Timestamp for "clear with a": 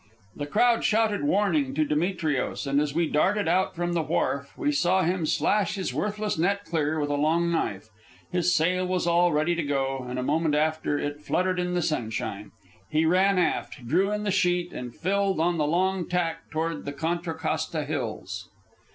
6.65-7.15